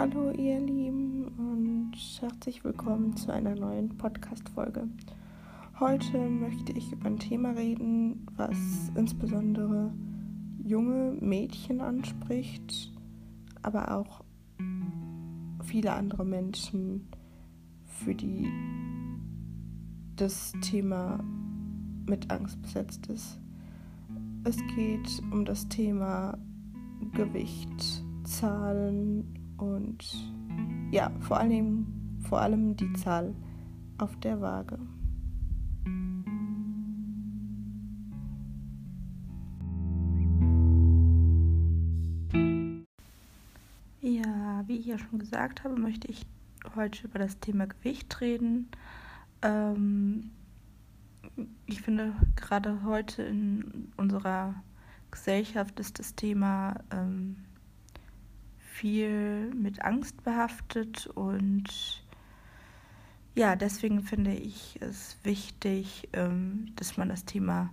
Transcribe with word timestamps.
Hallo 0.00 0.30
ihr 0.30 0.58
Lieben 0.58 1.28
und 1.36 1.92
herzlich 2.22 2.64
willkommen 2.64 3.14
zu 3.18 3.34
einer 3.34 3.54
neuen 3.54 3.98
Podcast-Folge. 3.98 4.88
Heute 5.78 6.18
möchte 6.26 6.72
ich 6.72 6.90
über 6.90 7.08
ein 7.08 7.18
Thema 7.18 7.50
reden, 7.50 8.26
was 8.34 8.56
insbesondere 8.94 9.92
junge 10.64 11.18
Mädchen 11.20 11.82
anspricht, 11.82 12.90
aber 13.60 13.94
auch 13.94 14.24
viele 15.64 15.92
andere 15.92 16.24
Menschen, 16.24 17.06
für 17.84 18.14
die 18.14 18.50
das 20.16 20.54
Thema 20.62 21.22
mit 22.08 22.30
Angst 22.30 22.62
besetzt 22.62 23.06
ist. 23.08 23.38
Es 24.44 24.56
geht 24.74 25.22
um 25.30 25.44
das 25.44 25.68
Thema 25.68 26.38
Gewicht, 27.12 28.02
Zahlen 28.24 29.39
und 29.60 30.04
ja, 30.90 31.10
vor 31.20 31.38
allem, 31.38 31.86
vor 32.28 32.40
allem 32.40 32.76
die 32.76 32.92
Zahl 32.94 33.34
auf 33.98 34.16
der 34.20 34.40
Waage. 34.40 34.78
Ja, 44.00 44.64
wie 44.66 44.78
ich 44.78 44.86
ja 44.86 44.98
schon 44.98 45.18
gesagt 45.18 45.62
habe, 45.62 45.78
möchte 45.78 46.08
ich 46.08 46.26
heute 46.74 47.06
über 47.06 47.18
das 47.18 47.38
Thema 47.38 47.66
Gewicht 47.66 48.20
reden. 48.20 48.68
Ähm, 49.42 50.30
ich 51.66 51.82
finde, 51.82 52.14
gerade 52.36 52.82
heute 52.84 53.22
in 53.22 53.92
unserer 53.96 54.54
Gesellschaft 55.10 55.78
ist 55.80 55.98
das 55.98 56.14
Thema 56.14 56.74
ähm, 56.90 57.36
viel 58.80 59.52
mit 59.54 59.82
Angst 59.82 60.24
behaftet 60.24 61.06
und 61.08 62.02
ja, 63.34 63.54
deswegen 63.54 64.02
finde 64.02 64.32
ich 64.32 64.78
es 64.80 65.18
wichtig, 65.22 66.08
ähm, 66.14 66.72
dass 66.76 66.96
man 66.96 67.10
das 67.10 67.26
Thema 67.26 67.70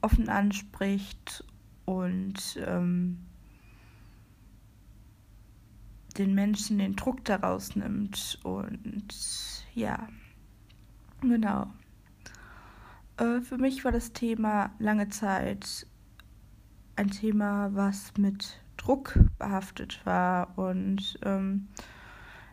offen 0.00 0.28
anspricht 0.28 1.44
und 1.84 2.58
ähm, 2.66 3.18
den 6.18 6.34
Menschen 6.34 6.78
den 6.78 6.96
Druck 6.96 7.24
daraus 7.24 7.76
nimmt. 7.76 8.40
Und 8.42 9.64
ja, 9.74 10.08
genau. 11.20 11.72
Äh, 13.18 13.40
für 13.40 13.56
mich 13.56 13.84
war 13.84 13.92
das 13.92 14.12
Thema 14.12 14.72
lange 14.80 15.08
Zeit 15.10 15.86
ein 16.96 17.10
Thema, 17.10 17.70
was 17.72 18.12
mit 18.18 18.60
Druck 18.82 19.18
behaftet 19.38 20.00
war. 20.04 20.56
Und 20.58 21.18
ähm, 21.24 21.68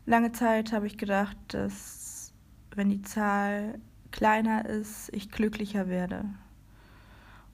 lange 0.05 0.31
Zeit 0.31 0.71
habe 0.71 0.87
ich 0.87 0.97
gedacht, 0.97 1.37
dass 1.49 2.33
wenn 2.75 2.89
die 2.89 3.01
Zahl 3.01 3.79
kleiner 4.11 4.65
ist, 4.65 5.09
ich 5.13 5.31
glücklicher 5.31 5.87
werde. 5.87 6.25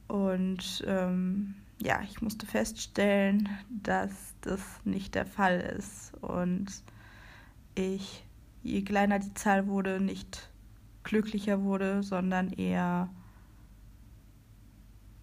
Und 0.07 0.83
ähm, 0.87 1.55
ja, 1.81 2.01
ich 2.03 2.21
musste 2.21 2.45
feststellen, 2.45 3.49
dass 3.69 4.35
das 4.41 4.61
nicht 4.83 5.15
der 5.15 5.25
Fall 5.25 5.59
ist. 5.59 6.13
Und 6.21 6.83
ich, 7.75 8.25
je 8.63 8.83
kleiner 8.83 9.19
die 9.19 9.33
Zahl 9.33 9.67
wurde, 9.67 9.99
nicht 9.99 10.49
glücklicher 11.03 11.63
wurde, 11.63 12.03
sondern 12.03 12.51
eher 12.51 13.09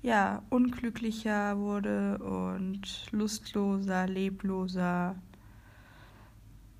ja, 0.03 0.43
unglücklicher 0.51 1.57
wurde 1.59 2.19
und 2.19 3.07
lustloser, 3.13 4.07
lebloser. 4.07 5.15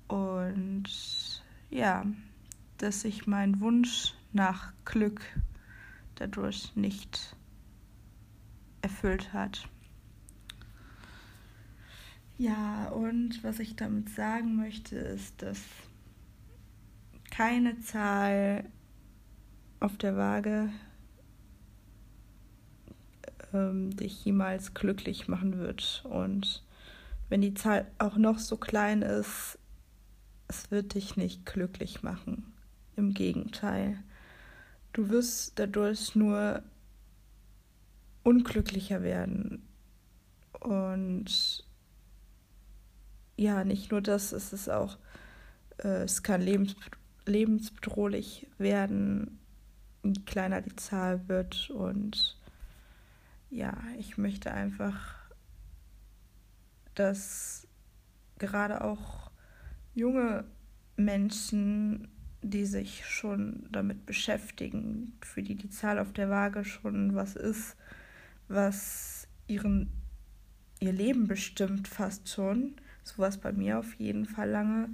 Und 0.07 1.43
ja, 1.69 2.05
dass 2.77 3.01
sich 3.01 3.25
mein 3.25 3.61
Wunsch 3.61 4.13
nach 4.33 4.73
Glück 4.83 5.21
dadurch 6.15 6.75
nicht 6.75 7.35
erfüllt 8.81 9.31
hat. 9.31 9.67
Ja, 12.37 12.89
und 12.89 13.43
was 13.43 13.59
ich 13.59 13.75
damit 13.75 14.09
sagen 14.09 14.55
möchte, 14.57 14.97
ist, 14.97 15.41
dass 15.41 15.59
keine 17.31 17.79
Zahl 17.79 18.65
auf 19.79 19.97
der 19.97 20.17
Waage 20.17 20.69
ähm, 23.53 23.95
dich 23.95 24.25
jemals 24.25 24.73
glücklich 24.73 25.27
machen 25.27 25.57
wird. 25.59 26.03
Und 26.09 26.63
wenn 27.29 27.41
die 27.41 27.53
Zahl 27.53 27.87
auch 27.97 28.17
noch 28.17 28.39
so 28.39 28.57
klein 28.57 29.01
ist, 29.01 29.57
es 30.47 30.71
wird 30.71 30.93
dich 30.93 31.17
nicht 31.17 31.45
glücklich 31.45 32.03
machen. 32.03 32.53
Im 32.95 33.13
Gegenteil. 33.13 33.97
Du 34.91 35.09
wirst 35.09 35.57
dadurch 35.57 36.15
nur 36.15 36.61
unglücklicher 38.23 39.01
werden. 39.01 39.67
Und 40.59 41.65
ja, 43.35 43.63
nicht 43.63 43.91
nur 43.91 44.01
das, 44.01 44.31
es 44.31 44.53
ist 44.53 44.69
auch, 44.69 44.97
äh, 45.79 46.03
es 46.03 46.23
kann 46.23 46.41
lebens 46.41 46.75
lebensbedrohlich 47.25 48.47
werden, 48.57 49.39
je 50.03 50.13
kleiner 50.25 50.61
die 50.61 50.75
Zahl 50.75 51.27
wird 51.29 51.69
und 51.69 52.37
ja, 53.53 53.77
ich 53.99 54.17
möchte 54.17 54.51
einfach, 54.51 55.15
dass 56.95 57.67
gerade 58.39 58.83
auch 58.83 59.31
junge 59.93 60.45
Menschen, 60.97 62.07
die 62.41 62.65
sich 62.65 63.05
schon 63.05 63.67
damit 63.71 64.05
beschäftigen, 64.07 65.13
für 65.21 65.43
die 65.43 65.55
die 65.55 65.69
Zahl 65.69 65.99
auf 65.99 66.13
der 66.13 66.29
Waage 66.29 66.65
schon 66.65 67.13
was 67.13 67.35
ist, 67.35 67.75
was 68.47 69.27
ihren, 69.47 69.91
ihr 70.79 70.91
Leben 70.91 71.27
bestimmt 71.27 71.87
fast 71.87 72.29
schon, 72.29 72.75
so 73.03 73.19
war 73.19 73.29
es 73.29 73.37
bei 73.37 73.51
mir 73.51 73.77
auf 73.77 73.93
jeden 73.95 74.25
Fall 74.25 74.49
lange, 74.49 74.89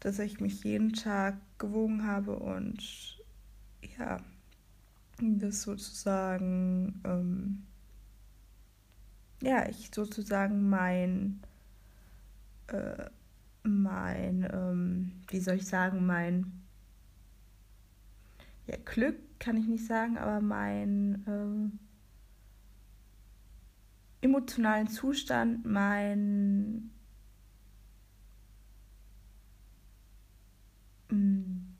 dass 0.00 0.18
ich 0.18 0.40
mich 0.40 0.64
jeden 0.64 0.92
Tag 0.94 1.36
gewogen 1.58 2.06
habe 2.06 2.36
und 2.36 3.22
ja, 3.98 4.18
das 5.20 5.62
sozusagen 5.62 7.00
ähm, 7.04 7.62
ja, 9.44 9.68
ich 9.68 9.90
sozusagen 9.94 10.68
mein, 10.68 11.42
äh, 12.68 13.10
mein, 13.62 14.48
ähm, 14.52 15.12
wie 15.28 15.40
soll 15.40 15.56
ich 15.56 15.66
sagen, 15.66 16.06
mein 16.06 16.64
ja, 18.66 18.76
Glück 18.84 19.16
kann 19.38 19.56
ich 19.56 19.66
nicht 19.66 19.86
sagen, 19.86 20.16
aber 20.16 20.40
mein 20.40 21.24
ähm, 21.26 21.78
emotionalen 24.22 24.88
Zustand, 24.88 25.66
mein 25.66 26.90
mm, 31.10 31.74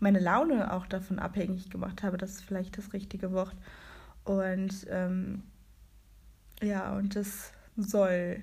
meine 0.00 0.20
Laune 0.20 0.70
auch 0.74 0.86
davon 0.86 1.18
abhängig 1.18 1.70
gemacht 1.70 2.02
habe, 2.02 2.18
das 2.18 2.32
ist 2.32 2.44
vielleicht 2.44 2.76
das 2.76 2.92
richtige 2.92 3.32
Wort. 3.32 3.56
Und 4.24 4.86
ähm, 4.90 5.44
ja, 6.64 6.96
und 6.96 7.16
das 7.16 7.52
soll 7.76 8.42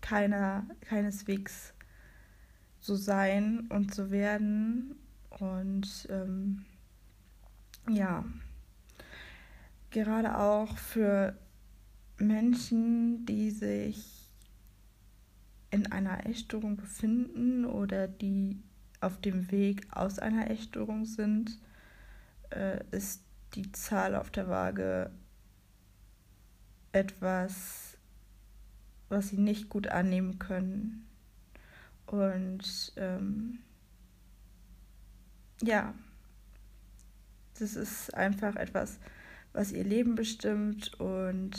keiner, 0.00 0.66
keineswegs 0.80 1.72
so 2.80 2.94
sein 2.94 3.66
und 3.70 3.94
so 3.94 4.10
werden. 4.10 4.96
Und 5.38 6.06
ähm, 6.10 6.64
ja, 7.88 8.24
gerade 9.90 10.38
auch 10.38 10.76
für 10.78 11.36
Menschen, 12.18 13.26
die 13.26 13.50
sich 13.50 14.30
in 15.70 15.90
einer 15.92 16.26
Essstörung 16.26 16.76
befinden 16.76 17.64
oder 17.64 18.08
die 18.08 18.62
auf 19.00 19.20
dem 19.20 19.50
Weg 19.50 19.86
aus 19.90 20.18
einer 20.18 20.50
Essstörung 20.50 21.04
sind, 21.04 21.58
äh, 22.50 22.82
ist 22.92 23.22
die 23.54 23.70
Zahl 23.72 24.14
auf 24.14 24.30
der 24.30 24.48
Waage 24.48 25.10
etwas, 26.96 27.98
was 29.08 29.28
sie 29.28 29.38
nicht 29.38 29.68
gut 29.68 29.88
annehmen 29.88 30.38
können. 30.38 31.06
Und 32.06 32.92
ähm, 32.96 33.58
ja, 35.62 35.94
das 37.58 37.76
ist 37.76 38.14
einfach 38.14 38.56
etwas, 38.56 38.98
was 39.52 39.72
ihr 39.72 39.84
Leben 39.84 40.14
bestimmt 40.14 40.98
und 41.00 41.56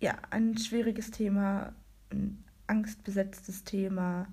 ja, 0.00 0.18
ein 0.30 0.56
schwieriges 0.56 1.10
Thema, 1.10 1.74
ein 2.10 2.42
angstbesetztes 2.66 3.64
Thema 3.64 4.28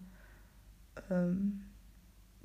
ähm, 1.10 1.64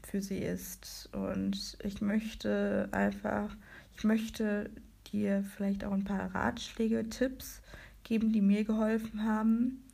für 0.03 0.21
sie 0.21 0.39
ist. 0.39 1.09
Und 1.13 1.79
ich 1.83 2.01
möchte 2.01 2.89
einfach 2.93 3.55
ich 3.97 4.05
möchte 4.05 4.71
dir 5.13 5.45
vielleicht 5.45 5.85
auch 5.85 5.93
ein 5.93 6.05
paar 6.05 6.35
Ratschläge, 6.35 7.09
Tipps 7.09 7.61
geben, 8.05 8.33
die 8.33 8.41
mir 8.41 8.65
geholfen 8.65 9.25
haben. 9.25 9.85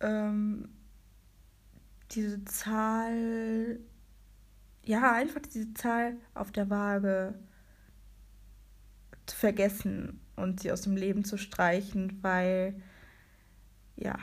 Ähm, 0.00 0.68
diese 2.12 2.44
Zahl, 2.44 3.80
ja, 4.84 5.12
einfach 5.12 5.40
diese 5.40 5.74
Zahl 5.74 6.16
auf 6.34 6.52
der 6.52 6.70
Waage 6.70 7.34
zu 9.26 9.36
vergessen 9.36 10.20
und 10.36 10.60
sie 10.60 10.70
aus 10.70 10.82
dem 10.82 10.96
Leben 10.96 11.24
zu 11.24 11.36
streichen, 11.36 12.22
weil, 12.22 12.80
ja, 13.96 14.18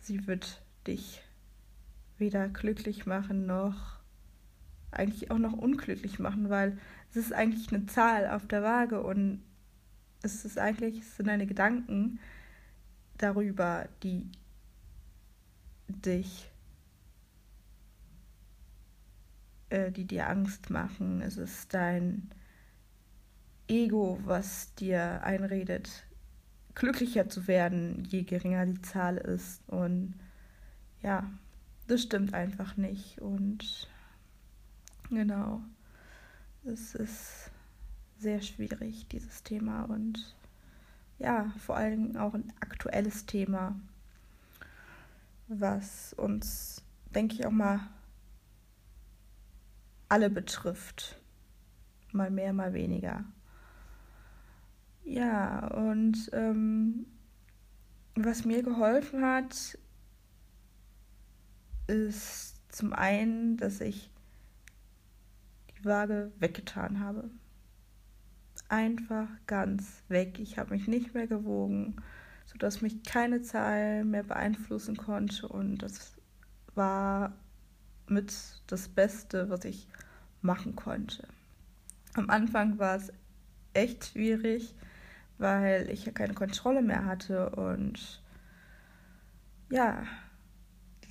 sie 0.00 0.26
wird 0.26 0.62
dich 0.86 1.22
weder 2.18 2.48
glücklich 2.48 3.04
machen 3.04 3.46
noch 3.46 4.01
eigentlich 4.92 5.30
auch 5.30 5.38
noch 5.38 5.54
unglücklich 5.54 6.18
machen, 6.18 6.50
weil 6.50 6.78
es 7.10 7.16
ist 7.16 7.32
eigentlich 7.32 7.72
eine 7.72 7.86
Zahl 7.86 8.28
auf 8.28 8.46
der 8.46 8.62
Waage 8.62 9.02
und 9.02 9.42
es 10.22 10.44
ist 10.44 10.58
eigentlich, 10.58 11.00
es 11.00 11.16
sind 11.16 11.26
deine 11.26 11.46
Gedanken 11.46 12.20
darüber, 13.18 13.88
die 14.02 14.30
dich, 15.88 16.50
äh, 19.70 19.90
die 19.90 20.04
dir 20.04 20.28
Angst 20.28 20.70
machen. 20.70 21.22
Es 21.22 21.36
ist 21.36 21.74
dein 21.74 22.30
Ego, 23.68 24.20
was 24.24 24.74
dir 24.74 25.22
einredet, 25.24 26.06
glücklicher 26.74 27.28
zu 27.28 27.46
werden, 27.46 28.04
je 28.04 28.22
geringer 28.22 28.66
die 28.66 28.82
Zahl 28.82 29.16
ist. 29.16 29.62
Und 29.66 30.14
ja, 31.02 31.30
das 31.86 32.02
stimmt 32.02 32.34
einfach 32.34 32.76
nicht. 32.76 33.20
Und 33.20 33.88
genau, 35.14 35.60
es 36.64 36.94
ist 36.94 37.50
sehr 38.18 38.40
schwierig, 38.40 39.06
dieses 39.08 39.42
Thema. 39.42 39.84
Und 39.84 40.34
ja, 41.18 41.52
vor 41.58 41.76
allem 41.76 42.16
auch 42.16 42.34
ein 42.34 42.52
aktuelles 42.60 43.26
Thema, 43.26 43.78
was 45.48 46.12
uns, 46.14 46.82
denke 47.14 47.34
ich, 47.34 47.46
auch 47.46 47.50
mal 47.52 47.80
alle 50.08 50.30
betrifft. 50.30 51.20
Mal 52.12 52.30
mehr, 52.30 52.52
mal 52.52 52.74
weniger. 52.74 53.24
Ja, 55.04 55.66
und 55.68 56.30
ähm, 56.32 57.06
was 58.14 58.44
mir 58.44 58.62
geholfen 58.62 59.24
hat, 59.24 59.78
ist 61.86 62.60
zum 62.68 62.92
einen, 62.92 63.56
dass 63.56 63.80
ich 63.80 64.11
Waage 65.84 66.32
weggetan 66.38 67.00
habe 67.00 67.30
einfach 68.72 69.28
ganz 69.46 70.02
weg. 70.08 70.38
Ich 70.40 70.58
habe 70.58 70.70
mich 70.70 70.88
nicht 70.88 71.14
mehr 71.14 71.26
gewogen, 71.26 71.96
sodass 72.46 72.80
mich 72.80 73.02
keine 73.04 73.42
Zahl 73.42 74.02
mehr 74.04 74.22
beeinflussen 74.22 74.96
konnte. 74.96 75.46
Und 75.46 75.78
das 75.78 76.16
war 76.74 77.34
mit 78.08 78.32
das 78.66 78.88
Beste, 78.88 79.50
was 79.50 79.64
ich 79.66 79.88
machen 80.40 80.74
konnte. 80.74 81.28
Am 82.14 82.30
Anfang 82.30 82.78
war 82.78 82.96
es 82.96 83.12
echt 83.74 84.06
schwierig, 84.06 84.74
weil 85.36 85.88
ich 85.90 86.06
ja 86.06 86.12
keine 86.12 86.34
Kontrolle 86.34 86.82
mehr 86.82 87.04
hatte 87.04 87.50
und 87.50 88.22
ja, 89.70 90.02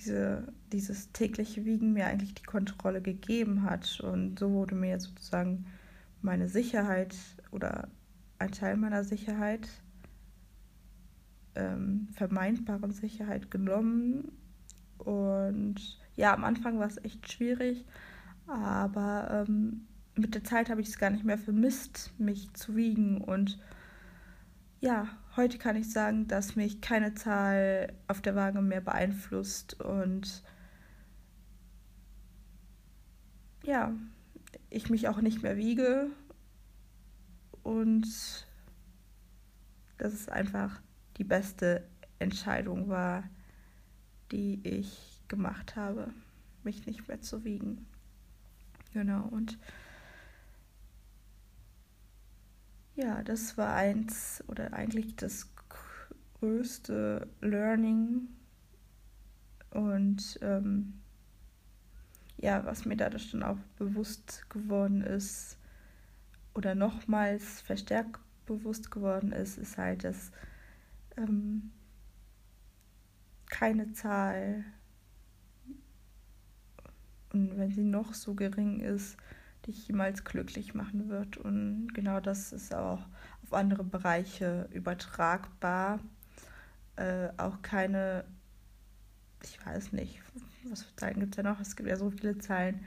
diese, 0.02 0.52
dieses 0.72 1.12
tägliche 1.12 1.64
Wiegen 1.64 1.92
mir 1.92 2.06
eigentlich 2.06 2.34
die 2.34 2.42
Kontrolle 2.42 3.00
gegeben 3.00 3.62
hat. 3.62 4.00
Und 4.00 4.38
so 4.38 4.50
wurde 4.50 4.74
mir 4.74 4.98
sozusagen 4.98 5.66
meine 6.20 6.48
Sicherheit 6.48 7.16
oder 7.50 7.88
ein 8.38 8.50
Teil 8.50 8.76
meiner 8.76 9.04
Sicherheit, 9.04 9.68
ähm, 11.54 12.08
vermeintbaren 12.12 12.92
Sicherheit 12.92 13.50
genommen. 13.50 14.32
Und 14.98 16.00
ja, 16.16 16.34
am 16.34 16.44
Anfang 16.44 16.78
war 16.78 16.86
es 16.86 17.02
echt 17.04 17.30
schwierig, 17.30 17.84
aber 18.46 19.46
ähm, 19.48 19.86
mit 20.16 20.34
der 20.34 20.44
Zeit 20.44 20.68
habe 20.68 20.80
ich 20.80 20.88
es 20.88 20.98
gar 20.98 21.10
nicht 21.10 21.24
mehr 21.24 21.38
vermisst, 21.38 22.12
mich 22.18 22.52
zu 22.54 22.76
wiegen. 22.76 23.20
Und 23.20 23.58
ja, 24.80 25.06
heute 25.36 25.58
kann 25.58 25.76
ich 25.76 25.90
sagen, 25.90 26.28
dass 26.28 26.56
mich 26.56 26.80
keine 26.80 27.14
Zahl 27.14 27.92
auf 28.06 28.20
der 28.20 28.34
Waage 28.34 28.60
mehr 28.60 28.80
beeinflusst. 28.80 29.80
Und 29.80 30.42
ja, 33.64 33.94
ich 34.70 34.90
mich 34.90 35.08
auch 35.08 35.20
nicht 35.20 35.42
mehr 35.42 35.56
wiege 35.56 36.10
und 37.62 38.06
dass 39.98 40.12
es 40.12 40.28
einfach 40.28 40.80
die 41.16 41.24
beste 41.24 41.86
Entscheidung 42.18 42.88
war, 42.88 43.24
die 44.32 44.60
ich 44.64 45.20
gemacht 45.28 45.76
habe, 45.76 46.12
mich 46.64 46.86
nicht 46.86 47.08
mehr 47.08 47.20
zu 47.20 47.44
wiegen. 47.44 47.86
Genau, 48.92 49.26
und 49.28 49.58
ja, 52.94 53.22
das 53.22 53.56
war 53.56 53.74
eins 53.74 54.42
oder 54.48 54.72
eigentlich 54.72 55.16
das 55.16 55.48
größte 56.40 57.28
Learning. 57.40 58.28
Und 59.70 60.38
ähm, 60.42 61.00
ja, 62.36 62.64
was 62.66 62.84
mir 62.84 62.96
dadurch 62.96 63.30
dann 63.30 63.42
auch 63.42 63.58
bewusst 63.78 64.48
geworden 64.50 65.02
ist 65.02 65.56
oder 66.54 66.74
nochmals 66.74 67.60
verstärkt 67.62 68.20
bewusst 68.46 68.90
geworden 68.90 69.32
ist, 69.32 69.56
ist 69.58 69.78
halt, 69.78 70.04
dass 70.04 70.32
ähm, 71.16 71.70
keine 73.46 73.92
Zahl, 73.92 74.64
und 77.32 77.56
wenn 77.56 77.70
sie 77.70 77.84
noch 77.84 78.12
so 78.12 78.34
gering 78.34 78.80
ist, 78.80 79.16
dich 79.66 79.88
jemals 79.88 80.24
glücklich 80.24 80.74
machen 80.74 81.08
wird. 81.08 81.36
Und 81.36 81.88
genau 81.94 82.20
das 82.20 82.52
ist 82.52 82.74
auch 82.74 83.06
auf 83.42 83.52
andere 83.52 83.84
Bereiche 83.84 84.68
übertragbar. 84.72 86.00
Äh, 86.96 87.28
auch 87.36 87.62
keine, 87.62 88.24
ich 89.42 89.64
weiß 89.64 89.92
nicht, 89.92 90.20
was 90.64 90.82
für 90.82 90.96
Zahlen 90.96 91.20
gibt 91.20 91.34
es 91.34 91.36
ja 91.36 91.42
noch? 91.42 91.60
Es 91.60 91.76
gibt 91.76 91.88
ja 91.88 91.96
so 91.96 92.10
viele 92.10 92.38
Zahlen, 92.38 92.84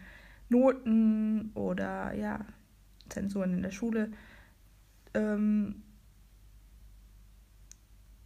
Noten 0.50 1.52
oder 1.56 2.14
ja, 2.14 2.46
Zensuren 3.10 3.54
in 3.54 3.64
der 3.64 3.72
Schule. 3.72 4.12
Ähm, 5.14 5.82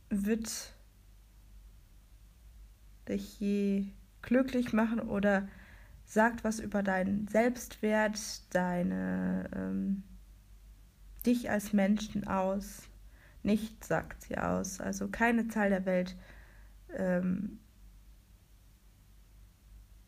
wird 0.10 0.74
dich 3.08 3.40
je 3.40 3.86
glücklich 4.22 4.74
machen 4.74 5.00
oder 5.00 5.48
sagt 6.10 6.44
was 6.44 6.60
über 6.60 6.82
deinen 6.82 7.28
Selbstwert, 7.28 8.20
deine 8.54 9.48
ähm, 9.56 10.04
dich 11.24 11.52
als 11.52 11.72
Menschen 11.72 12.28
aus. 12.28 12.90
Nicht 13.44 13.86
sagt 13.86 14.24
sie 14.24 14.38
aus. 14.38 14.82
Also 14.82 15.08
keine 15.08 15.48
Zahl 15.50 15.70
der 15.70 15.86
Welt 15.86 16.18
ähm, 16.96 17.60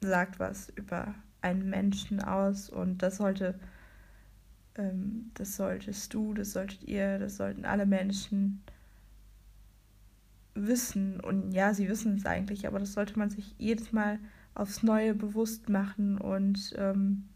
sagt 0.01 0.39
was 0.39 0.69
über 0.69 1.13
einen 1.41 1.69
Menschen 1.69 2.19
aus 2.19 2.69
und 2.71 3.03
das 3.03 3.17
sollte, 3.17 3.59
ähm, 4.75 5.29
das 5.35 5.55
solltest 5.55 6.15
du, 6.15 6.33
das 6.33 6.51
solltet 6.53 6.83
ihr, 6.83 7.19
das 7.19 7.37
sollten 7.37 7.63
alle 7.63 7.85
Menschen 7.85 8.63
wissen. 10.55 11.19
Und 11.19 11.51
ja, 11.51 11.75
sie 11.75 11.87
wissen 11.87 12.15
es 12.15 12.25
eigentlich, 12.25 12.65
aber 12.65 12.79
das 12.79 12.93
sollte 12.93 13.19
man 13.19 13.29
sich 13.29 13.53
jedes 13.59 13.91
Mal 13.91 14.17
aufs 14.53 14.83
Neue 14.83 15.13
bewusst 15.15 15.69
machen 15.69 16.17
und 16.17 16.73
ähm, 16.77 17.29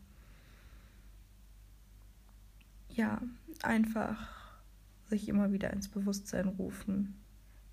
ja, 2.89 3.21
einfach 3.61 4.55
sich 5.07 5.29
immer 5.29 5.51
wieder 5.51 5.71
ins 5.71 5.87
Bewusstsein 5.87 6.47
rufen, 6.47 7.15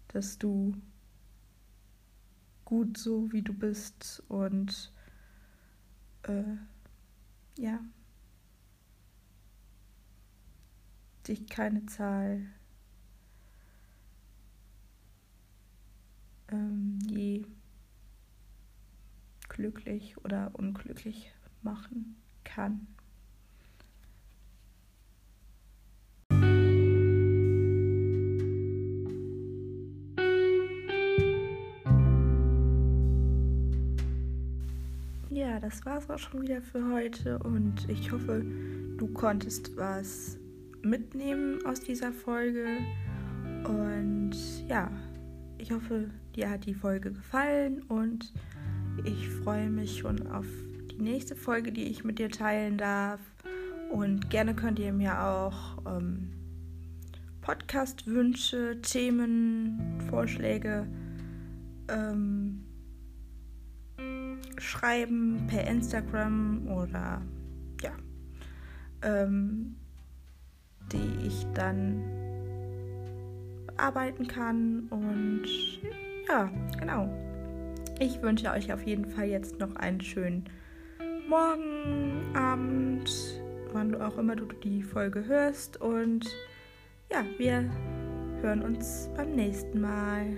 dass 0.08 0.38
du 0.38 0.74
gut 2.64 2.96
so 2.96 3.32
wie 3.32 3.42
du 3.42 3.52
bist 3.52 4.22
und 4.28 4.92
äh, 6.22 6.56
ja, 7.58 7.80
dich 11.26 11.46
keine 11.48 11.86
Zahl 11.86 12.46
ähm, 16.48 16.98
je 17.06 17.44
glücklich 19.62 20.16
oder 20.24 20.50
unglücklich 20.54 21.32
machen 21.62 22.16
kann. 22.42 22.88
Ja, 35.30 35.60
das 35.60 35.86
war 35.86 35.98
es 35.98 36.10
auch 36.10 36.18
schon 36.18 36.42
wieder 36.42 36.60
für 36.60 36.92
heute 36.92 37.38
und 37.38 37.88
ich 37.88 38.10
hoffe, 38.10 38.44
du 38.98 39.06
konntest 39.14 39.76
was 39.76 40.38
mitnehmen 40.82 41.64
aus 41.64 41.78
dieser 41.78 42.12
Folge 42.12 42.66
Und 43.64 44.32
ja, 44.66 44.90
ich 45.58 45.70
hoffe, 45.70 46.10
dir 46.34 46.50
hat 46.50 46.66
die 46.66 46.74
Folge 46.74 47.12
gefallen 47.12 47.82
und 47.82 48.32
ich 49.04 49.28
freue 49.28 49.70
mich 49.70 49.98
schon 49.98 50.26
auf 50.28 50.46
die 50.90 51.02
nächste 51.02 51.34
Folge, 51.36 51.72
die 51.72 51.84
ich 51.84 52.04
mit 52.04 52.18
dir 52.18 52.30
teilen 52.30 52.78
darf. 52.78 53.20
Und 53.90 54.30
gerne 54.30 54.54
könnt 54.54 54.78
ihr 54.78 54.92
mir 54.92 55.22
auch 55.22 55.78
ähm, 55.86 56.30
Podcast-Wünsche, 57.42 58.80
Themen, 58.80 60.00
Vorschläge 60.08 60.86
ähm, 61.88 62.64
schreiben 64.58 65.46
per 65.48 65.66
Instagram 65.66 66.68
oder 66.68 67.20
ja, 67.82 67.92
ähm, 69.02 69.76
die 70.92 71.26
ich 71.26 71.46
dann 71.54 72.02
bearbeiten 73.66 74.26
kann. 74.26 74.86
Und 74.90 75.46
ja, 76.28 76.50
genau. 76.78 77.10
Ich 78.02 78.20
wünsche 78.20 78.50
euch 78.50 78.72
auf 78.72 78.84
jeden 78.84 79.04
Fall 79.04 79.26
jetzt 79.26 79.60
noch 79.60 79.76
einen 79.76 80.00
schönen 80.00 80.46
Morgen, 81.28 82.34
Abend, 82.34 83.08
wann 83.72 83.94
auch 83.94 84.18
immer 84.18 84.34
du 84.34 84.46
die 84.46 84.82
Folge 84.82 85.24
hörst. 85.24 85.80
Und 85.80 86.26
ja, 87.12 87.24
wir 87.38 87.70
hören 88.40 88.62
uns 88.62 89.08
beim 89.14 89.36
nächsten 89.36 89.80
Mal. 89.80 90.36